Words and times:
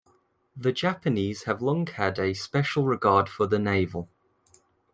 The 0.57 0.71
Japanese 0.71 1.43
have 1.43 1.61
long 1.61 1.85
had 1.85 2.17
a 2.17 2.33
special 2.33 2.85
regard 2.87 3.29
for 3.29 3.45
the 3.45 3.59
navel. 3.59 4.09